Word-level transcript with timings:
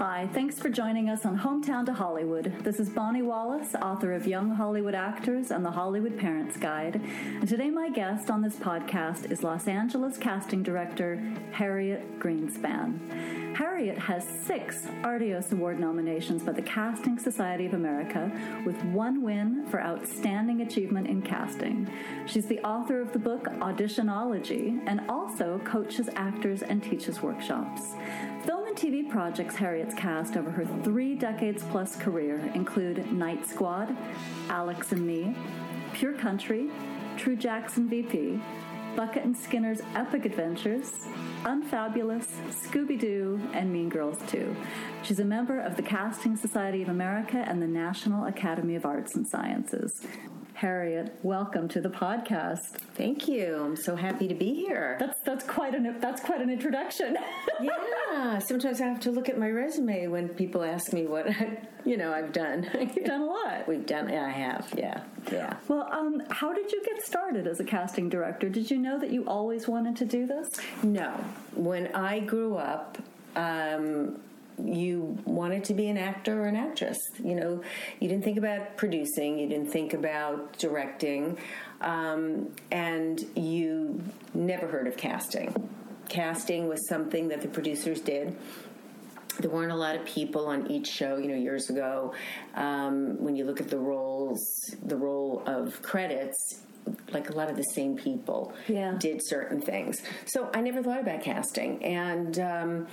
Hi, 0.00 0.30
thanks 0.32 0.58
for 0.58 0.70
joining 0.70 1.10
us 1.10 1.26
on 1.26 1.38
Hometown 1.38 1.84
to 1.84 1.92
Hollywood. 1.92 2.54
This 2.64 2.80
is 2.80 2.88
Bonnie 2.88 3.20
Wallace, 3.20 3.74
author 3.74 4.14
of 4.14 4.26
Young 4.26 4.48
Hollywood 4.48 4.94
Actors 4.94 5.50
and 5.50 5.62
the 5.62 5.70
Hollywood 5.70 6.18
Parents 6.18 6.56
Guide. 6.56 7.02
And 7.04 7.46
today, 7.46 7.68
my 7.68 7.90
guest 7.90 8.30
on 8.30 8.40
this 8.40 8.56
podcast 8.56 9.30
is 9.30 9.42
Los 9.42 9.68
Angeles 9.68 10.16
casting 10.16 10.62
director 10.62 11.16
Harriet 11.52 12.18
Greenspan. 12.18 13.54
Harriet 13.54 13.98
has 13.98 14.26
six 14.26 14.86
Artios 15.02 15.52
Award 15.52 15.78
nominations 15.78 16.42
by 16.42 16.52
the 16.52 16.62
Casting 16.62 17.18
Society 17.18 17.66
of 17.66 17.74
America, 17.74 18.32
with 18.64 18.82
one 18.84 19.20
win 19.20 19.66
for 19.66 19.82
Outstanding 19.82 20.62
Achievement 20.62 21.08
in 21.08 21.20
Casting. 21.20 21.86
She's 22.26 22.46
the 22.46 22.60
author 22.60 23.02
of 23.02 23.12
the 23.12 23.18
book 23.18 23.44
Auditionology 23.58 24.80
and 24.86 25.02
also 25.10 25.60
coaches 25.64 26.08
actors 26.16 26.62
and 26.62 26.82
teaches 26.82 27.20
workshops. 27.20 27.92
Film 28.46 28.59
TV 28.80 29.06
projects 29.06 29.56
Harriet's 29.56 29.94
cast 29.94 30.38
over 30.38 30.50
her 30.50 30.64
three 30.82 31.14
decades 31.14 31.62
plus 31.64 31.96
career 31.96 32.38
include 32.54 33.12
Knight 33.12 33.46
Squad, 33.46 33.94
Alex 34.48 34.92
and 34.92 35.06
Me, 35.06 35.36
Pure 35.92 36.14
Country, 36.14 36.70
True 37.18 37.36
Jackson 37.36 37.90
VP, 37.90 38.40
Bucket 38.96 39.22
and 39.22 39.36
Skinner's 39.36 39.82
Epic 39.94 40.24
Adventures, 40.24 40.92
Unfabulous, 41.44 42.26
Scooby 42.48 42.98
Doo, 42.98 43.38
and 43.52 43.70
Mean 43.70 43.90
Girls 43.90 44.16
2. 44.28 44.56
She's 45.02 45.20
a 45.20 45.26
member 45.26 45.60
of 45.60 45.76
the 45.76 45.82
Casting 45.82 46.34
Society 46.34 46.80
of 46.80 46.88
America 46.88 47.44
and 47.46 47.60
the 47.60 47.66
National 47.66 48.24
Academy 48.24 48.76
of 48.76 48.86
Arts 48.86 49.14
and 49.14 49.28
Sciences. 49.28 50.06
Harriet, 50.60 51.10
welcome 51.22 51.68
to 51.68 51.80
the 51.80 51.88
podcast. 51.88 52.72
Thank 52.94 53.26
you. 53.26 53.56
I'm 53.64 53.76
so 53.76 53.96
happy 53.96 54.28
to 54.28 54.34
be 54.34 54.52
here. 54.52 54.98
That's 55.00 55.18
that's 55.20 55.42
quite 55.42 55.74
an 55.74 55.98
that's 56.00 56.20
quite 56.20 56.42
an 56.42 56.50
introduction. 56.50 57.16
yeah. 57.62 58.38
Sometimes 58.40 58.78
I 58.82 58.84
have 58.84 59.00
to 59.00 59.10
look 59.10 59.30
at 59.30 59.38
my 59.38 59.48
resume 59.48 60.08
when 60.08 60.28
people 60.28 60.62
ask 60.62 60.92
me 60.92 61.06
what 61.06 61.30
I, 61.30 61.66
you 61.86 61.96
know 61.96 62.12
I've 62.12 62.34
done. 62.34 62.68
You've 62.78 63.06
done 63.06 63.22
a 63.22 63.24
lot. 63.24 63.66
We've 63.66 63.86
done. 63.86 64.10
I 64.10 64.28
have. 64.28 64.70
Yeah. 64.76 65.02
Yeah. 65.32 65.56
Well, 65.66 65.88
um, 65.90 66.22
how 66.28 66.52
did 66.52 66.70
you 66.70 66.84
get 66.84 67.06
started 67.06 67.46
as 67.46 67.58
a 67.60 67.64
casting 67.64 68.10
director? 68.10 68.50
Did 68.50 68.70
you 68.70 68.76
know 68.76 69.00
that 69.00 69.10
you 69.10 69.24
always 69.26 69.66
wanted 69.66 69.96
to 69.96 70.04
do 70.04 70.26
this? 70.26 70.50
No. 70.82 71.12
When 71.54 71.86
I 71.94 72.20
grew 72.20 72.56
up. 72.56 72.98
Um, 73.34 74.20
you 74.64 75.18
wanted 75.24 75.64
to 75.64 75.74
be 75.74 75.88
an 75.88 75.96
actor 75.96 76.42
or 76.42 76.46
an 76.46 76.56
actress. 76.56 76.98
You 77.22 77.34
know, 77.34 77.62
you 77.98 78.08
didn't 78.08 78.24
think 78.24 78.38
about 78.38 78.76
producing, 78.76 79.38
you 79.38 79.48
didn't 79.48 79.70
think 79.70 79.94
about 79.94 80.58
directing, 80.58 81.38
um, 81.80 82.50
and 82.70 83.24
you 83.36 84.02
never 84.34 84.66
heard 84.66 84.86
of 84.86 84.96
casting. 84.96 85.68
Casting 86.08 86.68
was 86.68 86.88
something 86.88 87.28
that 87.28 87.40
the 87.40 87.48
producers 87.48 88.00
did. 88.00 88.36
There 89.38 89.50
weren't 89.50 89.72
a 89.72 89.76
lot 89.76 89.96
of 89.96 90.04
people 90.04 90.46
on 90.46 90.70
each 90.70 90.88
show, 90.88 91.16
you 91.16 91.28
know, 91.28 91.36
years 91.36 91.70
ago. 91.70 92.12
Um, 92.54 93.22
when 93.22 93.36
you 93.36 93.44
look 93.44 93.60
at 93.60 93.70
the 93.70 93.78
roles, 93.78 94.42
the 94.84 94.96
role 94.96 95.42
of 95.46 95.80
credits, 95.82 96.62
like 97.12 97.30
a 97.30 97.32
lot 97.32 97.48
of 97.48 97.56
the 97.56 97.62
same 97.62 97.96
people 97.96 98.52
yeah. 98.68 98.96
did 98.98 99.20
certain 99.24 99.60
things. 99.60 100.02
So 100.26 100.50
I 100.54 100.60
never 100.60 100.82
thought 100.82 101.00
about 101.00 101.22
casting, 101.22 101.82
and 101.84 102.38
um, 102.38 102.86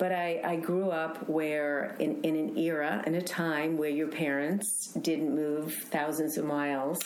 but 0.00 0.12
I, 0.12 0.40
I 0.42 0.56
grew 0.56 0.90
up 0.90 1.28
where, 1.28 1.94
in, 1.98 2.22
in 2.22 2.34
an 2.34 2.56
era, 2.56 3.04
in 3.06 3.16
a 3.16 3.22
time 3.22 3.76
where 3.76 3.90
your 3.90 4.08
parents 4.08 4.94
didn't 4.94 5.34
move 5.34 5.74
thousands 5.74 6.38
of 6.38 6.46
miles 6.46 6.98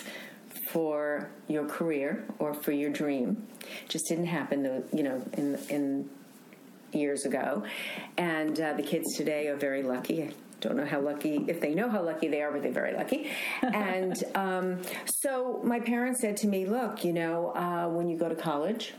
for 0.70 1.28
your 1.48 1.67
career 1.67 2.25
or 2.39 2.55
for 2.55 2.70
your 2.70 2.91
dream. 2.91 3.48
It 3.83 3.89
just 3.89 4.06
didn't 4.06 4.27
happen, 4.27 4.62
though, 4.62 4.84
you 4.92 5.03
know, 5.03 5.20
in, 5.33 5.59
in 5.69 6.09
years 6.92 7.25
ago. 7.25 7.65
And 8.17 8.61
uh, 8.61 8.75
the 8.75 8.83
kids 8.84 9.17
today 9.17 9.48
are 9.48 9.56
very 9.56 9.83
lucky. 9.83 10.22
I 10.22 10.31
don't 10.61 10.77
know 10.77 10.87
how 10.87 11.00
lucky, 11.00 11.45
if 11.48 11.61
they 11.61 11.75
know 11.75 11.91
how 11.91 12.00
lucky 12.00 12.28
they 12.28 12.42
are, 12.42 12.53
but 12.53 12.62
they're 12.62 12.70
very 12.70 12.95
lucky. 12.95 13.28
and 13.62 14.22
um, 14.37 14.83
so 15.06 15.61
my 15.65 15.81
parents 15.81 16.20
said 16.20 16.37
to 16.39 16.47
me, 16.47 16.65
Look, 16.65 17.05
you 17.05 17.12
know, 17.12 17.49
uh, 17.56 17.88
when 17.88 18.09
you 18.09 18.16
go 18.16 18.28
to 18.28 18.37
college, 18.37 18.94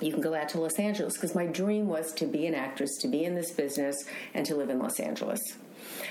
you 0.00 0.12
can 0.12 0.20
go 0.20 0.34
out 0.34 0.48
to 0.50 0.60
Los 0.60 0.78
Angeles 0.78 1.14
because 1.14 1.34
my 1.34 1.46
dream 1.46 1.86
was 1.86 2.12
to 2.14 2.26
be 2.26 2.46
an 2.46 2.54
actress, 2.54 2.96
to 2.98 3.08
be 3.08 3.24
in 3.24 3.34
this 3.34 3.50
business, 3.50 4.04
and 4.34 4.44
to 4.46 4.54
live 4.54 4.70
in 4.70 4.78
Los 4.78 5.00
Angeles. 5.00 5.40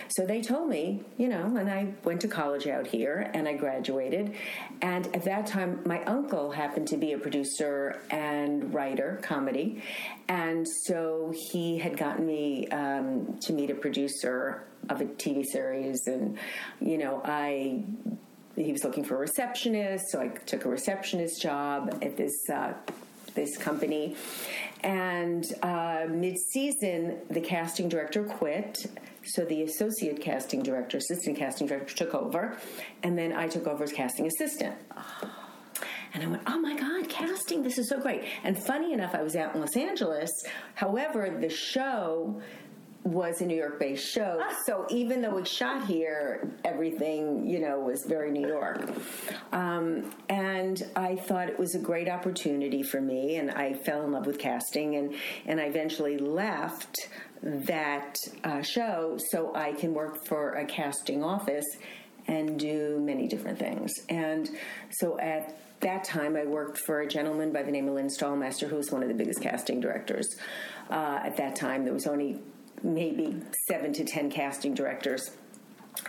So 0.09 0.25
they 0.25 0.41
told 0.41 0.69
me, 0.69 1.03
you 1.17 1.27
know, 1.27 1.55
and 1.57 1.69
I 1.69 1.93
went 2.03 2.21
to 2.21 2.27
college 2.27 2.67
out 2.67 2.87
here 2.87 3.29
and 3.33 3.47
I 3.47 3.53
graduated. 3.53 4.35
And 4.81 5.05
at 5.15 5.23
that 5.25 5.47
time, 5.47 5.81
my 5.85 6.03
uncle 6.05 6.51
happened 6.51 6.87
to 6.89 6.97
be 6.97 7.13
a 7.13 7.17
producer 7.17 8.01
and 8.09 8.73
writer, 8.73 9.19
comedy. 9.21 9.83
And 10.27 10.67
so 10.67 11.33
he 11.51 11.77
had 11.77 11.97
gotten 11.97 12.25
me 12.25 12.67
um, 12.69 13.37
to 13.41 13.53
meet 13.53 13.69
a 13.69 13.75
producer 13.75 14.63
of 14.89 15.01
a 15.01 15.05
TV 15.05 15.45
series. 15.45 16.07
And, 16.07 16.37
you 16.79 16.97
know, 16.97 17.21
I 17.23 17.83
he 18.55 18.73
was 18.73 18.83
looking 18.83 19.05
for 19.05 19.15
a 19.15 19.19
receptionist, 19.19 20.09
so 20.09 20.19
I 20.19 20.27
took 20.27 20.65
a 20.65 20.69
receptionist 20.69 21.41
job 21.41 21.97
at 22.01 22.17
this 22.17 22.49
uh, 22.49 22.73
this 23.35 23.57
company. 23.57 24.15
And 24.81 25.45
uh, 25.61 26.05
mid 26.09 26.37
season, 26.37 27.19
the 27.29 27.41
casting 27.41 27.89
director 27.89 28.23
quit. 28.23 28.85
So 29.25 29.45
the 29.45 29.63
associate 29.63 30.21
casting 30.21 30.63
director, 30.63 30.97
assistant 30.97 31.37
casting 31.37 31.67
director 31.67 31.95
took 31.95 32.15
over. 32.15 32.57
And 33.03 33.17
then 33.17 33.33
I 33.33 33.47
took 33.47 33.67
over 33.67 33.83
as 33.83 33.91
casting 33.91 34.27
assistant. 34.27 34.75
And 36.13 36.23
I 36.23 36.27
went, 36.27 36.41
oh 36.47 36.59
my 36.59 36.75
God, 36.75 37.07
casting, 37.07 37.61
this 37.61 37.77
is 37.77 37.89
so 37.89 37.99
great. 37.99 38.23
And 38.43 38.57
funny 38.57 38.93
enough, 38.93 39.13
I 39.13 39.21
was 39.21 39.35
out 39.35 39.53
in 39.53 39.61
Los 39.61 39.75
Angeles. 39.75 40.31
However, 40.73 41.29
the 41.39 41.49
show 41.49 42.41
was 43.03 43.41
a 43.41 43.45
New 43.45 43.55
York 43.55 43.79
based 43.79 44.07
show. 44.07 44.41
So 44.65 44.85
even 44.89 45.21
though 45.21 45.35
we 45.35 45.45
shot 45.45 45.87
here, 45.87 46.51
everything, 46.63 47.47
you 47.47 47.59
know, 47.59 47.79
was 47.79 48.03
very 48.05 48.29
New 48.29 48.47
York. 48.47 48.87
Um, 49.51 50.13
and 50.27 50.83
I 50.95 51.15
thought 51.15 51.49
it 51.49 51.57
was 51.57 51.73
a 51.73 51.79
great 51.79 52.07
opportunity 52.07 52.83
for 52.83 53.01
me, 53.01 53.37
and 53.37 53.49
I 53.49 53.73
fell 53.73 54.03
in 54.03 54.11
love 54.11 54.27
with 54.27 54.37
casting, 54.37 54.95
and, 54.95 55.15
and 55.47 55.59
I 55.59 55.63
eventually 55.63 56.17
left 56.19 57.09
that 57.41 58.19
uh, 58.43 58.61
show 58.61 59.17
so 59.31 59.55
I 59.55 59.71
can 59.73 59.93
work 59.93 60.25
for 60.27 60.53
a 60.53 60.65
casting 60.65 61.23
office 61.23 61.65
and 62.27 62.59
do 62.59 62.99
many 62.99 63.27
different 63.27 63.57
things. 63.57 63.91
And 64.09 64.49
so 64.91 65.19
at 65.19 65.57
that 65.79 66.03
time, 66.03 66.35
I 66.35 66.45
worked 66.45 66.77
for 66.77 67.01
a 67.01 67.07
gentleman 67.07 67.51
by 67.51 67.63
the 67.63 67.71
name 67.71 67.87
of 67.87 67.95
Lynn 67.95 68.07
Stalmaster, 68.07 68.67
who 68.67 68.75
was 68.75 68.91
one 68.91 69.01
of 69.01 69.07
the 69.07 69.15
biggest 69.15 69.41
casting 69.41 69.79
directors. 69.79 70.35
Uh, 70.89 71.21
at 71.23 71.37
that 71.37 71.55
time, 71.55 71.85
there 71.85 71.93
was 71.93 72.05
only 72.05 72.39
maybe 72.83 73.41
seven 73.67 73.93
to 73.93 74.03
ten 74.03 74.29
casting 74.29 74.73
directors 74.73 75.31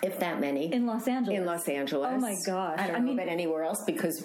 if 0.03 0.19
that 0.21 0.41
many 0.41 0.73
in 0.73 0.87
Los 0.87 1.09
Angeles. 1.09 1.39
In 1.39 1.47
Los 1.47 1.69
Angeles. 1.69 2.13
Oh 2.15 2.21
my 2.21 2.37
gosh! 2.47 2.79
I 2.79 2.87
don't 2.87 2.97
I 2.97 2.99
know 2.99 3.05
mean, 3.07 3.19
about 3.19 3.29
anywhere 3.29 3.65
else 3.65 3.83
because 3.87 4.25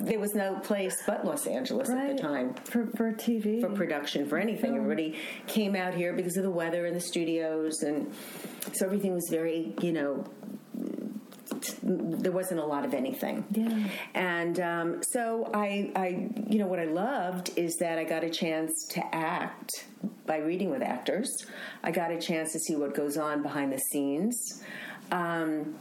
there 0.00 0.18
was 0.18 0.34
no 0.34 0.54
place 0.60 1.02
but 1.06 1.24
Los 1.24 1.46
Angeles 1.46 1.88
right. 1.88 2.10
at 2.10 2.16
the 2.16 2.22
time 2.22 2.54
for 2.64 2.86
for 2.96 3.12
TV, 3.12 3.60
for 3.60 3.70
production, 3.70 4.26
for 4.28 4.38
anything. 4.38 4.72
Film. 4.72 4.84
Everybody 4.84 5.18
came 5.46 5.74
out 5.74 5.94
here 5.94 6.12
because 6.12 6.36
of 6.36 6.42
the 6.42 6.50
weather 6.50 6.86
and 6.86 6.94
the 6.94 7.00
studios, 7.00 7.82
and 7.82 8.12
so 8.72 8.86
everything 8.86 9.14
was 9.14 9.28
very, 9.30 9.74
you 9.80 9.92
know, 9.92 10.24
there 11.82 12.32
wasn't 12.32 12.60
a 12.60 12.64
lot 12.64 12.84
of 12.84 12.94
anything. 12.94 13.44
Yeah. 13.50 13.88
And 14.14 14.60
um, 14.60 15.02
so 15.02 15.50
I, 15.52 15.90
I, 15.96 16.30
you 16.48 16.58
know, 16.58 16.66
what 16.66 16.78
I 16.78 16.84
loved 16.84 17.50
is 17.56 17.76
that 17.76 17.98
I 17.98 18.04
got 18.04 18.24
a 18.24 18.30
chance 18.30 18.86
to 18.90 19.14
act 19.14 19.86
by 20.28 20.36
reading 20.36 20.70
with 20.70 20.82
actors. 20.82 21.46
I 21.82 21.90
got 21.90 22.12
a 22.12 22.20
chance 22.20 22.52
to 22.52 22.60
see 22.60 22.76
what 22.76 22.94
goes 22.94 23.16
on 23.16 23.42
behind 23.42 23.72
the 23.72 23.78
scenes. 23.78 24.62
Um, 25.10 25.74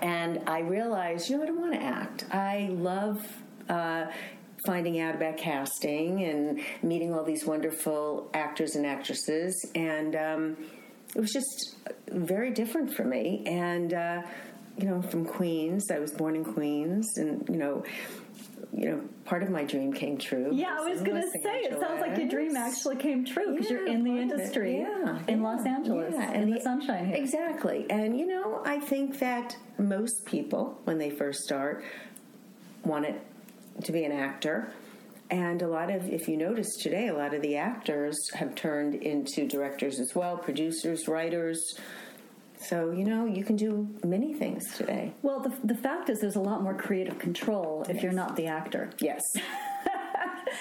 and 0.00 0.40
I 0.46 0.60
realized, 0.60 1.28
you 1.28 1.36
know, 1.36 1.42
I 1.42 1.46
don't 1.46 1.60
want 1.60 1.74
to 1.74 1.82
act. 1.82 2.24
I 2.30 2.70
love 2.72 3.26
uh, 3.68 4.06
finding 4.64 5.00
out 5.00 5.14
about 5.14 5.36
casting 5.36 6.24
and 6.24 6.60
meeting 6.82 7.12
all 7.14 7.24
these 7.24 7.44
wonderful 7.44 8.30
actors 8.32 8.76
and 8.76 8.86
actresses. 8.86 9.70
And 9.74 10.14
um, 10.16 10.56
it 11.14 11.20
was 11.20 11.32
just 11.32 11.76
very 12.10 12.50
different 12.50 12.94
for 12.94 13.04
me. 13.04 13.42
And, 13.46 13.92
uh, 13.92 14.22
you 14.76 14.86
know, 14.86 15.02
from 15.02 15.24
Queens, 15.24 15.90
I 15.90 15.98
was 15.98 16.12
born 16.12 16.36
in 16.36 16.44
Queens, 16.44 17.16
and, 17.16 17.48
you 17.48 17.56
know, 17.56 17.82
you 18.72 18.90
know, 18.90 19.00
part 19.24 19.42
of 19.42 19.50
my 19.50 19.64
dream 19.64 19.92
came 19.92 20.18
true. 20.18 20.50
Yeah, 20.52 20.76
I 20.78 20.88
was 20.88 21.00
going 21.00 21.20
to 21.20 21.28
say, 21.28 21.60
it 21.60 21.80
sounds 21.80 22.00
like 22.00 22.18
your 22.18 22.28
dream 22.28 22.56
actually 22.56 22.96
came 22.96 23.24
true 23.24 23.52
because 23.52 23.70
yeah, 23.70 23.78
you're 23.78 23.86
in 23.86 24.04
the 24.04 24.18
industry 24.18 24.80
yeah, 24.80 25.18
in 25.26 25.40
yeah, 25.40 25.48
Los 25.48 25.66
Angeles, 25.66 26.14
yeah, 26.14 26.30
and 26.30 26.44
in 26.44 26.50
the, 26.50 26.56
the 26.56 26.62
sunshine 26.62 27.06
here. 27.06 27.16
Exactly. 27.16 27.86
And, 27.88 28.18
you 28.18 28.26
know, 28.26 28.62
I 28.64 28.78
think 28.78 29.18
that 29.20 29.56
most 29.78 30.26
people, 30.26 30.78
when 30.84 30.98
they 30.98 31.10
first 31.10 31.40
start, 31.40 31.82
want 32.84 33.06
it 33.06 33.20
to 33.84 33.92
be 33.92 34.04
an 34.04 34.12
actor. 34.12 34.72
And 35.30 35.60
a 35.60 35.68
lot 35.68 35.90
of, 35.90 36.08
if 36.08 36.28
you 36.28 36.36
notice 36.36 36.76
today, 36.76 37.08
a 37.08 37.14
lot 37.14 37.34
of 37.34 37.42
the 37.42 37.56
actors 37.56 38.16
have 38.34 38.54
turned 38.54 38.94
into 38.94 39.46
directors 39.46 40.00
as 40.00 40.14
well, 40.14 40.38
producers, 40.38 41.06
writers, 41.08 41.78
so, 42.60 42.90
you 42.90 43.04
know, 43.04 43.24
you 43.24 43.44
can 43.44 43.56
do 43.56 43.88
many 44.04 44.34
things 44.34 44.76
today. 44.76 45.12
Well, 45.22 45.40
the, 45.40 45.52
the 45.64 45.74
fact 45.74 46.10
is, 46.10 46.20
there's 46.20 46.36
a 46.36 46.40
lot 46.40 46.62
more 46.62 46.74
creative 46.74 47.18
control 47.18 47.84
if 47.88 47.96
yes. 47.96 48.02
you're 48.02 48.12
not 48.12 48.36
the 48.36 48.46
actor. 48.46 48.90
Yes. 49.00 49.22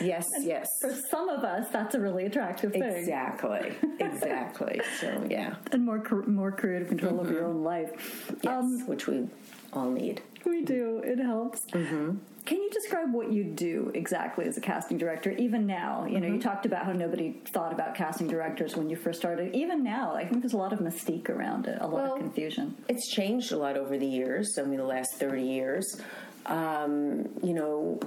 Yes, 0.01 0.27
yes. 0.41 0.67
For 0.81 0.94
some 0.94 1.29
of 1.29 1.44
us, 1.44 1.69
that's 1.69 1.95
a 1.95 1.99
really 1.99 2.25
attractive 2.25 2.71
thing. 2.71 2.83
Exactly, 2.83 3.73
exactly. 3.99 4.81
so 4.99 5.25
yeah, 5.29 5.55
and 5.71 5.85
more 5.85 6.03
more 6.27 6.51
creative 6.51 6.89
control 6.89 7.13
mm-hmm. 7.13 7.25
of 7.25 7.31
your 7.31 7.45
own 7.45 7.63
life. 7.63 8.31
Yes, 8.44 8.53
um, 8.53 8.85
which 8.88 9.07
we 9.07 9.27
all 9.73 9.89
need. 9.89 10.21
We 10.45 10.63
do. 10.63 11.01
It 11.03 11.19
helps. 11.19 11.65
Mm-hmm. 11.67 12.17
Can 12.47 12.61
you 12.61 12.69
describe 12.69 13.13
what 13.13 13.29
you 13.29 13.44
do 13.44 13.91
exactly 13.94 14.45
as 14.45 14.55
a 14.55 14.61
casting 14.61 14.97
director? 14.97 15.31
Even 15.31 15.67
now, 15.67 16.05
you 16.05 16.21
know, 16.21 16.27
mm-hmm. 16.27 16.35
you 16.35 16.41
talked 16.41 16.65
about 16.65 16.85
how 16.85 16.94
nobody 16.94 17.41
thought 17.49 17.73
about 17.73 17.94
casting 17.94 18.25
directors 18.25 18.73
when 18.73 18.89
you 18.89 18.95
first 18.95 19.19
started. 19.19 19.53
Even 19.53 19.83
now, 19.83 20.15
I 20.15 20.25
think 20.25 20.44
there's 20.44 20.53
a 20.53 20.57
lot 20.57 20.71
of 20.71 20.79
mystique 20.79 21.27
around 21.27 21.67
it, 21.67 21.77
a 21.81 21.85
lot 21.85 21.94
well, 21.94 22.13
of 22.13 22.19
confusion. 22.21 22.73
It's 22.88 23.09
changed 23.09 23.51
a 23.51 23.57
lot 23.57 23.75
over 23.75 23.97
the 23.97 24.07
years. 24.07 24.57
I 24.57 24.63
mean, 24.63 24.77
the 24.77 24.85
last 24.85 25.15
30 25.15 25.44
years. 25.44 26.01
Um, 26.45 27.27
you 27.44 27.53
know, 27.53 27.99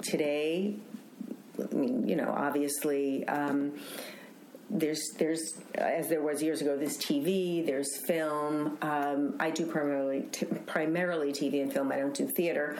today, 0.00 0.76
I 1.60 1.74
mean, 1.74 2.06
you 2.06 2.14
know, 2.14 2.32
obviously. 2.36 3.26
Um, 3.26 3.72
there's 4.70 5.14
there's 5.18 5.54
as 5.76 6.10
there 6.10 6.20
was 6.20 6.42
years 6.42 6.60
ago 6.60 6.76
there's 6.76 6.98
TV 6.98 7.64
there's 7.64 7.96
film 8.06 8.76
um, 8.82 9.34
I 9.40 9.48
do 9.48 9.64
primarily 9.64 10.26
t- 10.30 10.44
primarily 10.66 11.32
TV 11.32 11.62
and 11.62 11.72
film 11.72 11.90
I 11.90 11.96
don't 11.96 12.14
do 12.14 12.26
theater 12.26 12.76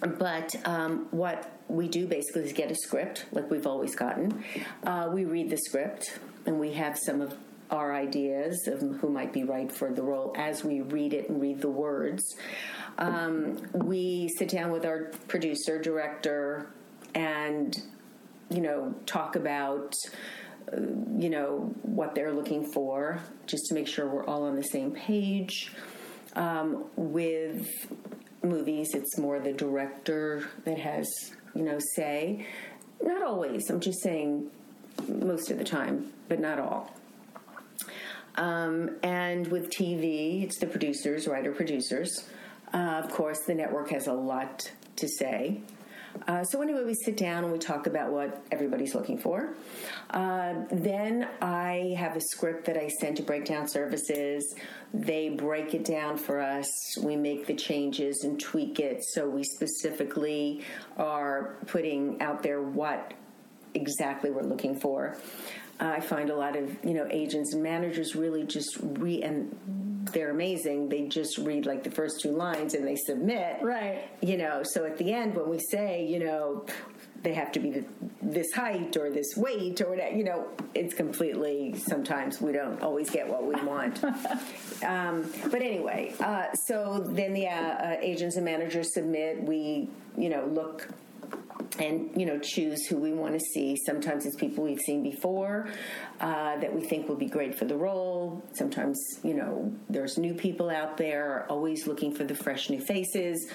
but 0.00 0.54
um, 0.64 1.06
what 1.10 1.58
we 1.68 1.88
do 1.88 2.06
basically 2.06 2.42
is 2.42 2.52
get 2.52 2.70
a 2.70 2.74
script 2.74 3.26
like 3.32 3.50
we've 3.50 3.66
always 3.66 3.94
gotten. 3.94 4.44
Uh, 4.84 5.10
we 5.12 5.24
read 5.24 5.50
the 5.50 5.56
script 5.56 6.18
and 6.46 6.58
we 6.58 6.72
have 6.72 6.98
some 6.98 7.20
of 7.20 7.36
our 7.70 7.94
ideas 7.94 8.66
of 8.66 8.80
who 8.80 9.10
might 9.10 9.32
be 9.32 9.44
right 9.44 9.70
for 9.70 9.92
the 9.92 10.02
role 10.02 10.32
as 10.36 10.64
we 10.64 10.80
read 10.80 11.12
it 11.12 11.28
and 11.28 11.40
read 11.40 11.60
the 11.60 11.70
words. 11.70 12.36
Um, 12.98 13.58
we 13.72 14.28
sit 14.38 14.48
down 14.48 14.70
with 14.70 14.84
our 14.84 15.12
producer 15.28 15.80
director 15.80 16.70
and 17.14 17.76
you 18.50 18.60
know 18.60 18.94
talk 19.06 19.36
about 19.36 19.94
uh, 20.72 20.80
you 21.16 21.30
know 21.30 21.74
what 21.82 22.14
they're 22.14 22.32
looking 22.32 22.64
for 22.64 23.20
just 23.46 23.66
to 23.66 23.74
make 23.74 23.86
sure 23.86 24.08
we're 24.08 24.24
all 24.24 24.44
on 24.44 24.56
the 24.56 24.64
same 24.64 24.90
page 24.92 25.72
um, 26.34 26.86
with 26.96 27.68
movies, 28.48 28.94
it's 28.94 29.18
more 29.18 29.38
the 29.38 29.52
director 29.52 30.48
that 30.64 30.78
has, 30.78 31.08
you 31.54 31.62
know, 31.62 31.78
say. 31.94 32.46
Not 33.02 33.22
always, 33.22 33.70
I'm 33.70 33.80
just 33.80 34.02
saying 34.02 34.50
most 35.06 35.50
of 35.50 35.58
the 35.58 35.64
time, 35.64 36.12
but 36.28 36.40
not 36.40 36.58
all. 36.58 36.92
Um, 38.36 38.96
and 39.02 39.46
with 39.48 39.70
TV, 39.70 40.44
it's 40.44 40.58
the 40.58 40.66
producers, 40.66 41.26
writer 41.26 41.52
producers. 41.52 42.28
Uh, 42.72 43.02
of 43.04 43.10
course, 43.10 43.40
the 43.40 43.54
network 43.54 43.90
has 43.90 44.06
a 44.06 44.12
lot 44.12 44.70
to 44.96 45.08
say. 45.08 45.60
Uh, 46.28 46.44
so 46.44 46.60
anyway, 46.60 46.84
we 46.84 46.92
sit 46.92 47.16
down 47.16 47.42
and 47.42 47.50
we 47.50 47.58
talk 47.58 47.86
about 47.86 48.12
what 48.12 48.44
everybody's 48.52 48.94
looking 48.94 49.16
for. 49.16 49.54
Uh, 50.10 50.56
then 50.70 51.26
I 51.40 51.96
have 51.98 52.16
a 52.16 52.20
script 52.20 52.66
that 52.66 52.76
I 52.76 52.88
send 52.88 53.16
to 53.16 53.22
Breakdown 53.22 53.66
Services. 53.66 54.54
They 54.92 55.30
break 55.30 55.72
it 55.72 55.86
down 55.86 56.18
for 56.18 56.38
us. 56.38 56.68
We 57.02 57.16
make 57.16 57.46
the 57.46 57.54
changes 57.54 58.24
and 58.24 58.38
tweak 58.38 58.78
it 58.78 59.02
so 59.04 59.26
we 59.26 59.42
specifically 59.42 60.64
are 60.98 61.56
putting 61.66 62.20
out 62.20 62.42
there 62.42 62.60
what 62.60 63.14
exactly 63.72 64.30
we're 64.30 64.42
looking 64.42 64.78
for. 64.78 65.16
I 65.80 66.00
find 66.00 66.30
a 66.30 66.36
lot 66.36 66.56
of 66.56 66.76
you 66.84 66.94
know 66.94 67.06
agents 67.10 67.54
and 67.54 67.62
managers 67.62 68.16
really 68.16 68.44
just 68.44 68.78
re 68.80 69.22
and 69.22 69.56
they're 70.12 70.30
amazing. 70.30 70.88
They 70.88 71.06
just 71.06 71.38
read 71.38 71.66
like 71.66 71.82
the 71.82 71.90
first 71.90 72.20
two 72.20 72.32
lines 72.32 72.74
and 72.74 72.86
they 72.86 72.96
submit. 72.96 73.58
Right. 73.62 74.08
You 74.20 74.38
know, 74.38 74.62
so 74.62 74.84
at 74.84 74.96
the 74.98 75.12
end 75.12 75.34
when 75.34 75.48
we 75.48 75.58
say, 75.58 76.06
you 76.06 76.18
know, 76.18 76.64
they 77.22 77.34
have 77.34 77.50
to 77.52 77.60
be 77.60 77.84
this 78.22 78.52
height 78.52 78.96
or 78.96 79.10
this 79.10 79.36
weight 79.36 79.80
or 79.80 79.90
whatever, 79.90 80.16
you 80.16 80.24
know, 80.24 80.48
it's 80.74 80.94
completely, 80.94 81.74
sometimes 81.76 82.40
we 82.40 82.52
don't 82.52 82.80
always 82.80 83.10
get 83.10 83.28
what 83.28 83.44
we 83.44 83.54
want. 83.62 84.02
um, 84.84 85.30
but 85.50 85.60
anyway, 85.60 86.14
uh, 86.20 86.52
so 86.54 87.04
then 87.08 87.32
the 87.32 87.48
uh, 87.48 87.50
uh, 87.50 87.96
agents 88.00 88.36
and 88.36 88.44
managers 88.44 88.94
submit, 88.94 89.42
we, 89.42 89.88
you 90.16 90.28
know, 90.28 90.46
look 90.46 90.88
and 91.78 92.10
you 92.18 92.26
know 92.26 92.38
choose 92.38 92.86
who 92.86 92.96
we 92.96 93.12
want 93.12 93.34
to 93.34 93.40
see. 93.40 93.76
Sometimes 93.76 94.26
it's 94.26 94.36
people 94.36 94.64
we've 94.64 94.80
seen 94.80 95.02
before 95.02 95.68
uh, 96.20 96.58
that 96.58 96.74
we 96.74 96.82
think 96.82 97.08
will 97.08 97.16
be 97.16 97.26
great 97.26 97.54
for 97.54 97.64
the 97.64 97.76
role. 97.76 98.42
Sometimes 98.52 98.98
you 99.22 99.34
know 99.34 99.72
there's 99.88 100.18
new 100.18 100.34
people 100.34 100.70
out 100.70 100.96
there 100.96 101.46
always 101.48 101.86
looking 101.86 102.14
for 102.14 102.24
the 102.24 102.34
fresh 102.34 102.70
new 102.70 102.80
faces 102.80 103.50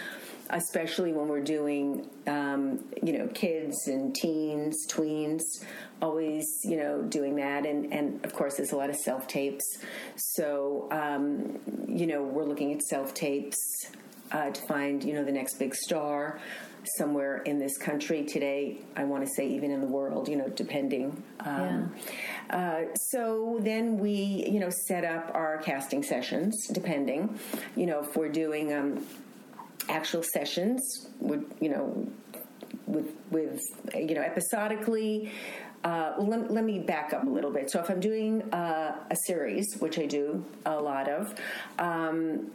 especially 0.49 1.13
when 1.13 1.27
we're 1.27 1.43
doing 1.43 2.07
um, 2.27 2.83
you 3.01 3.17
know 3.17 3.27
kids 3.33 3.87
and 3.87 4.13
teens 4.13 4.85
tweens 4.87 5.41
always 6.01 6.45
you 6.63 6.77
know 6.77 7.01
doing 7.01 7.35
that. 7.35 7.65
And 7.65 7.91
and 7.93 8.23
of 8.25 8.33
course 8.33 8.55
there's 8.55 8.71
a 8.71 8.77
lot 8.77 8.89
of 8.89 8.95
self 8.95 9.27
tapes 9.27 9.79
so 10.15 10.87
um, 10.91 11.59
you 11.87 12.07
know 12.07 12.23
we're 12.23 12.45
looking 12.45 12.73
at 12.73 12.81
self 12.83 13.13
tapes 13.13 13.57
uh, 14.31 14.49
to 14.49 14.61
find 14.67 15.03
you 15.03 15.13
know 15.13 15.23
the 15.23 15.31
next 15.31 15.55
big 15.59 15.75
star 15.75 16.39
somewhere 16.97 17.37
in 17.43 17.59
this 17.59 17.77
country 17.77 18.23
today. 18.23 18.77
I 18.95 19.03
want 19.03 19.25
to 19.25 19.31
say 19.33 19.47
even 19.47 19.71
in 19.71 19.81
the 19.81 19.87
world, 19.87 20.27
you 20.27 20.35
know, 20.35 20.49
depending. 20.49 21.23
Um, 21.39 21.93
yeah. 22.49 22.57
uh, 22.57 22.95
so 22.95 23.59
then 23.61 23.97
we, 23.97 24.47
you 24.49 24.59
know, 24.59 24.69
set 24.69 25.03
up 25.03 25.31
our 25.33 25.57
casting 25.59 26.03
sessions, 26.03 26.67
depending. 26.67 27.39
You 27.75 27.85
know, 27.85 28.01
if 28.01 28.15
we're 28.15 28.29
doing 28.31 28.73
um, 28.73 29.05
actual 29.89 30.23
sessions, 30.23 31.07
would 31.19 31.45
you 31.59 31.69
know, 31.69 32.07
with 32.85 33.11
with 33.31 33.61
you 33.95 34.15
know 34.15 34.21
episodically. 34.21 35.31
Uh, 35.83 36.13
let, 36.17 36.49
let, 36.49 36.63
me 36.63 36.79
back 36.79 37.11
up 37.11 37.27
a 37.27 37.29
little 37.29 37.51
bit. 37.51 37.69
So, 37.69 37.81
if 37.81 37.89
I'm 37.89 37.99
doing 37.99 38.41
uh, 38.53 38.95
a 39.11 39.17
series, 39.25 39.75
which 39.79 39.99
I 39.99 40.05
do 40.05 40.45
a 40.65 40.79
lot 40.79 41.09
of, 41.09 41.35
um, 41.77 42.51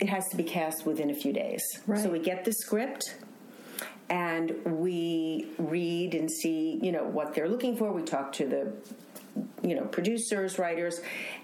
it 0.00 0.08
has 0.08 0.28
to 0.28 0.36
be 0.36 0.42
cast 0.42 0.86
within 0.86 1.10
a 1.10 1.14
few 1.14 1.32
days. 1.32 1.62
Right. 1.86 2.02
So 2.02 2.10
we 2.10 2.18
get 2.18 2.44
the 2.44 2.52
script, 2.52 3.16
and 4.10 4.52
we 4.64 5.46
read 5.58 6.14
and 6.14 6.30
see 6.30 6.78
you 6.82 6.92
know 6.92 7.04
what 7.04 7.34
they're 7.34 7.48
looking 7.48 7.76
for. 7.76 7.92
We 7.92 8.02
talk 8.02 8.32
to 8.34 8.46
the 8.46 8.72
you 9.62 9.76
know 9.76 9.84
producers 9.84 10.58
writers 10.58 11.00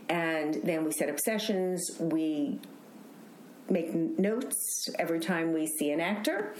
and 0.09 0.55
then 0.65 0.85
we 0.85 0.93
set 0.93 1.09
up 1.09 1.21
sessions. 1.21 1.91
We 1.99 2.61
make 3.71 3.93
notes 3.95 4.89
every 4.99 5.19
time 5.19 5.53
we 5.53 5.67
see 5.67 5.91
an 5.91 6.01
actor. 6.01 6.55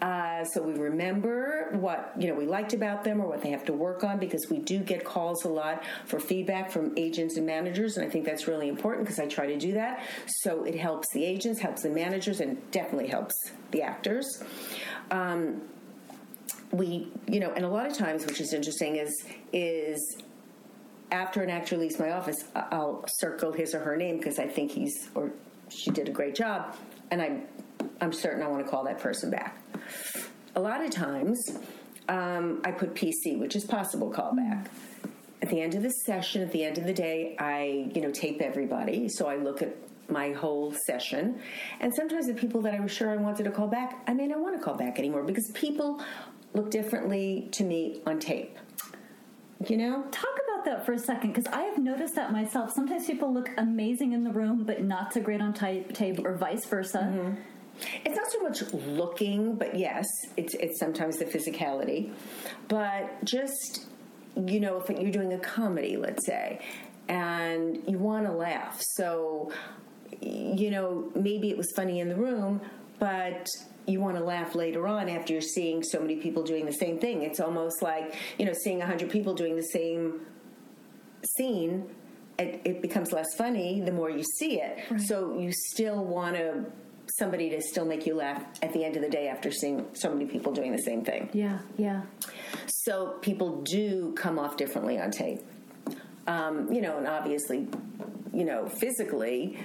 Uh, 0.00 0.44
so 0.44 0.62
we 0.62 0.72
remember 0.74 1.68
what 1.72 2.12
you 2.18 2.28
know 2.28 2.34
we 2.34 2.46
liked 2.46 2.72
about 2.72 3.04
them 3.04 3.20
or 3.20 3.28
what 3.28 3.42
they 3.42 3.50
have 3.50 3.64
to 3.66 3.72
work 3.72 4.04
on 4.04 4.18
because 4.18 4.46
we 4.50 4.58
do 4.58 4.78
get 4.78 5.04
calls 5.04 5.44
a 5.44 5.48
lot 5.48 5.82
for 6.06 6.18
feedback 6.18 6.70
from 6.70 6.92
agents 6.96 7.36
and 7.36 7.46
managers 7.46 7.96
and 7.96 8.06
i 8.06 8.10
think 8.10 8.24
that's 8.24 8.46
really 8.46 8.68
important 8.68 9.04
because 9.04 9.18
i 9.18 9.26
try 9.26 9.46
to 9.46 9.58
do 9.58 9.72
that. 9.72 10.02
So 10.26 10.64
it 10.64 10.74
helps 10.74 11.08
the 11.12 11.24
agents 11.24 11.60
helps 11.60 11.82
the 11.82 11.90
managers 11.90 12.40
and 12.40 12.58
definitely 12.70 13.08
helps 13.08 13.34
the 13.70 13.82
actors 13.82 14.42
um, 15.10 15.62
we 16.72 17.10
you 17.26 17.40
know 17.40 17.50
and 17.52 17.64
a 17.64 17.68
lot 17.68 17.86
of 17.86 17.96
times 17.96 18.26
which 18.26 18.40
is 18.40 18.52
interesting 18.52 18.96
is 18.96 19.24
is 19.52 20.18
after 21.10 21.42
an 21.42 21.48
actor 21.48 21.78
leaves 21.78 21.98
my 21.98 22.10
office 22.12 22.44
i'll 22.54 23.02
circle 23.08 23.52
his 23.52 23.74
or 23.74 23.78
her 23.78 23.96
name 23.96 24.18
because 24.18 24.38
i 24.38 24.46
think 24.46 24.70
he's 24.70 25.08
or 25.14 25.32
she 25.70 25.90
did 25.90 26.08
a 26.08 26.12
great 26.12 26.34
job, 26.34 26.76
and 27.10 27.20
I'm 27.20 27.46
I'm 28.00 28.12
certain 28.12 28.42
I 28.42 28.48
want 28.48 28.64
to 28.64 28.70
call 28.70 28.84
that 28.84 28.98
person 28.98 29.30
back. 29.30 29.60
A 30.56 30.60
lot 30.60 30.84
of 30.84 30.90
times, 30.90 31.58
um, 32.08 32.60
I 32.64 32.72
put 32.72 32.94
PC, 32.94 33.38
which 33.38 33.54
is 33.54 33.64
possible 33.64 34.12
callback. 34.12 34.68
At 35.40 35.50
the 35.50 35.60
end 35.60 35.74
of 35.74 35.82
the 35.82 35.90
session, 35.90 36.42
at 36.42 36.52
the 36.52 36.64
end 36.64 36.78
of 36.78 36.84
the 36.84 36.92
day, 36.92 37.36
I 37.38 37.90
you 37.94 38.00
know 38.00 38.10
tape 38.10 38.40
everybody, 38.40 39.08
so 39.08 39.26
I 39.26 39.36
look 39.36 39.62
at 39.62 39.76
my 40.08 40.32
whole 40.32 40.72
session. 40.86 41.40
And 41.80 41.94
sometimes 41.94 42.26
the 42.26 42.34
people 42.34 42.62
that 42.62 42.74
I 42.74 42.80
was 42.80 42.90
sure 42.90 43.10
I 43.10 43.16
wanted 43.16 43.44
to 43.44 43.50
call 43.50 43.68
back, 43.68 44.02
I 44.06 44.14
may 44.14 44.26
not 44.26 44.40
want 44.40 44.56
to 44.56 44.62
call 44.62 44.74
back 44.74 44.98
anymore 44.98 45.22
because 45.22 45.50
people 45.52 46.02
look 46.54 46.70
differently 46.70 47.48
to 47.52 47.64
me 47.64 48.00
on 48.06 48.18
tape. 48.18 48.58
You 49.66 49.76
know? 49.76 50.04
Talk 50.10 50.38
about 50.46 50.64
that 50.66 50.86
for 50.86 50.92
a 50.92 50.98
second 50.98 51.32
because 51.32 51.52
I 51.52 51.62
have 51.62 51.78
noticed 51.78 52.14
that 52.14 52.32
myself. 52.32 52.72
Sometimes 52.72 53.06
people 53.06 53.32
look 53.32 53.50
amazing 53.58 54.12
in 54.12 54.24
the 54.24 54.30
room, 54.30 54.64
but 54.64 54.82
not 54.82 55.12
so 55.12 55.20
great 55.20 55.40
on 55.40 55.52
type, 55.52 55.92
tape, 55.92 56.20
or 56.24 56.36
vice 56.36 56.64
versa. 56.64 56.98
Mm-hmm. 56.98 57.40
It's 58.04 58.16
not 58.16 58.30
so 58.30 58.40
much 58.40 58.72
looking, 58.72 59.54
but 59.54 59.78
yes, 59.78 60.06
it's 60.36 60.54
it's 60.54 60.80
sometimes 60.80 61.18
the 61.18 61.24
physicality. 61.24 62.12
But 62.66 63.24
just 63.24 63.86
you 64.36 64.60
know, 64.60 64.80
if 64.80 64.88
you're 64.88 65.12
doing 65.12 65.32
a 65.32 65.38
comedy, 65.38 65.96
let's 65.96 66.26
say, 66.26 66.60
and 67.08 67.82
you 67.86 67.98
want 67.98 68.26
to 68.26 68.32
laugh, 68.32 68.80
so 68.80 69.52
you 70.20 70.70
know, 70.70 71.10
maybe 71.14 71.50
it 71.50 71.56
was 71.56 71.72
funny 71.72 72.00
in 72.00 72.08
the 72.08 72.16
room, 72.16 72.60
but 72.98 73.48
you 73.86 74.00
want 74.00 74.16
to 74.16 74.22
laugh 74.22 74.54
later 74.54 74.86
on 74.86 75.08
after 75.08 75.32
you're 75.32 75.42
seeing 75.42 75.82
so 75.82 75.98
many 76.00 76.16
people 76.16 76.42
doing 76.42 76.66
the 76.66 76.72
same 76.72 76.98
thing. 76.98 77.22
It's 77.22 77.40
almost 77.40 77.82
like, 77.82 78.14
you 78.38 78.44
know, 78.44 78.52
seeing 78.52 78.78
100 78.78 79.10
people 79.10 79.34
doing 79.34 79.56
the 79.56 79.62
same 79.62 80.20
scene, 81.36 81.88
it, 82.38 82.60
it 82.64 82.82
becomes 82.82 83.12
less 83.12 83.34
funny 83.36 83.80
the 83.80 83.92
more 83.92 84.10
you 84.10 84.22
see 84.22 84.60
it. 84.60 84.78
Right. 84.90 85.00
So 85.00 85.38
you 85.38 85.52
still 85.52 86.04
want 86.04 86.36
to 86.36 86.66
somebody 87.16 87.48
to 87.50 87.60
still 87.62 87.86
make 87.86 88.06
you 88.06 88.14
laugh 88.14 88.44
at 88.62 88.72
the 88.74 88.84
end 88.84 88.94
of 88.94 89.02
the 89.02 89.08
day 89.08 89.28
after 89.28 89.50
seeing 89.50 89.86
so 89.94 90.12
many 90.12 90.26
people 90.26 90.52
doing 90.52 90.72
the 90.72 90.82
same 90.82 91.04
thing. 91.04 91.28
Yeah, 91.32 91.58
yeah. 91.76 92.02
So 92.66 93.16
people 93.22 93.62
do 93.62 94.12
come 94.12 94.38
off 94.38 94.56
differently 94.56 95.00
on 95.00 95.10
tape. 95.10 95.40
Um, 96.26 96.70
you 96.70 96.82
know, 96.82 96.98
and 96.98 97.06
obviously, 97.06 97.66
you 98.34 98.44
know, 98.44 98.68
physically, 98.68 99.58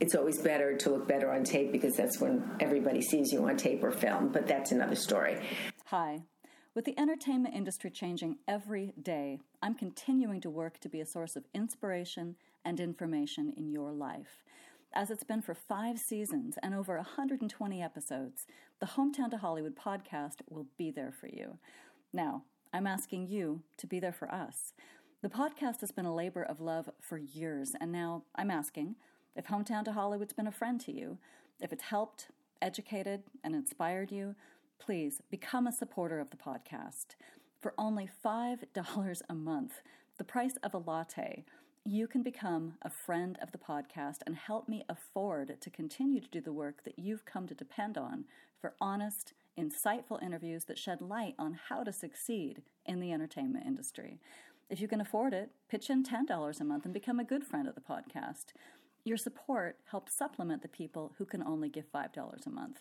it's 0.00 0.14
always 0.14 0.38
better 0.38 0.76
to 0.76 0.90
look 0.90 1.08
better 1.08 1.30
on 1.30 1.44
tape 1.44 1.72
because 1.72 1.96
that's 1.96 2.20
when 2.20 2.48
everybody 2.60 3.00
sees 3.00 3.32
you 3.32 3.46
on 3.48 3.56
tape 3.56 3.82
or 3.82 3.90
film, 3.90 4.28
but 4.28 4.46
that's 4.46 4.72
another 4.72 4.96
story. 4.96 5.40
Hi. 5.86 6.22
With 6.74 6.84
the 6.84 6.98
entertainment 6.98 7.54
industry 7.54 7.90
changing 7.90 8.36
every 8.46 8.92
day, 9.00 9.40
I'm 9.62 9.74
continuing 9.74 10.42
to 10.42 10.50
work 10.50 10.78
to 10.80 10.90
be 10.90 11.00
a 11.00 11.06
source 11.06 11.34
of 11.34 11.44
inspiration 11.54 12.36
and 12.64 12.78
information 12.78 13.54
in 13.56 13.70
your 13.70 13.92
life. 13.92 14.44
As 14.92 15.10
it's 15.10 15.24
been 15.24 15.40
for 15.40 15.54
five 15.54 15.98
seasons 15.98 16.58
and 16.62 16.74
over 16.74 16.96
120 16.96 17.82
episodes, 17.82 18.46
the 18.80 18.86
Hometown 18.86 19.30
to 19.30 19.38
Hollywood 19.38 19.76
podcast 19.76 20.42
will 20.48 20.66
be 20.76 20.90
there 20.90 21.12
for 21.12 21.28
you. 21.28 21.58
Now, 22.12 22.42
I'm 22.72 22.86
asking 22.86 23.28
you 23.28 23.62
to 23.78 23.86
be 23.86 24.00
there 24.00 24.12
for 24.12 24.30
us. 24.30 24.74
The 25.22 25.28
podcast 25.30 25.80
has 25.80 25.92
been 25.92 26.04
a 26.04 26.14
labor 26.14 26.42
of 26.42 26.60
love 26.60 26.90
for 27.00 27.16
years, 27.16 27.72
and 27.80 27.90
now 27.90 28.24
I'm 28.34 28.50
asking 28.50 28.96
if 29.36 29.46
Hometown 29.46 29.84
to 29.84 29.92
Hollywood's 29.92 30.32
been 30.32 30.46
a 30.46 30.52
friend 30.52 30.80
to 30.80 30.92
you, 30.92 31.18
if 31.60 31.72
it's 31.72 31.84
helped, 31.84 32.28
educated, 32.62 33.22
and 33.44 33.54
inspired 33.54 34.10
you, 34.10 34.34
please 34.78 35.20
become 35.30 35.66
a 35.66 35.72
supporter 35.72 36.18
of 36.18 36.30
the 36.30 36.36
podcast. 36.36 37.16
For 37.60 37.74
only 37.76 38.08
$5 38.24 39.22
a 39.28 39.34
month, 39.34 39.82
the 40.16 40.24
price 40.24 40.56
of 40.62 40.72
a 40.72 40.78
latte, 40.78 41.44
you 41.84 42.06
can 42.06 42.22
become 42.22 42.74
a 42.82 42.90
friend 42.90 43.38
of 43.42 43.52
the 43.52 43.58
podcast 43.58 44.18
and 44.26 44.36
help 44.36 44.68
me 44.68 44.84
afford 44.88 45.60
to 45.60 45.70
continue 45.70 46.20
to 46.20 46.28
do 46.28 46.40
the 46.40 46.52
work 46.52 46.82
that 46.84 46.98
you've 46.98 47.26
come 47.26 47.46
to 47.46 47.54
depend 47.54 47.98
on 47.98 48.24
for 48.60 48.74
honest, 48.80 49.34
insightful 49.58 50.22
interviews 50.22 50.64
that 50.64 50.78
shed 50.78 51.00
light 51.00 51.34
on 51.38 51.58
how 51.68 51.84
to 51.84 51.92
succeed 51.92 52.62
in 52.86 53.00
the 53.00 53.12
entertainment 53.12 53.66
industry. 53.66 54.18
If 54.68 54.80
you 54.80 54.88
can 54.88 55.00
afford 55.00 55.32
it, 55.32 55.50
pitch 55.68 55.90
in 55.90 56.02
$10 56.02 56.60
a 56.60 56.64
month 56.64 56.84
and 56.84 56.94
become 56.94 57.20
a 57.20 57.24
good 57.24 57.44
friend 57.44 57.68
of 57.68 57.74
the 57.74 57.80
podcast. 57.80 58.46
Your 59.06 59.16
support 59.16 59.78
helps 59.92 60.14
supplement 60.16 60.62
the 60.62 60.68
people 60.68 61.12
who 61.16 61.26
can 61.26 61.40
only 61.40 61.68
give 61.68 61.92
$5 61.92 62.44
a 62.44 62.50
month. 62.50 62.80